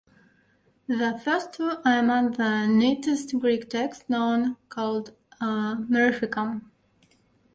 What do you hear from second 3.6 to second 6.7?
texts known, called "O mirificam".